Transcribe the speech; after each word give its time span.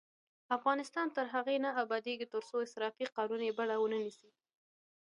افغانستان 0.57 1.07
تر 1.15 1.25
هغو 1.33 1.55
نه 1.65 1.69
ابادیږي، 1.83 2.25
ترڅو 2.33 2.57
صرافي 2.73 3.05
قانوني 3.15 3.49
بڼه 3.57 3.75
ونه 3.79 3.97
نیسي. 4.03 4.29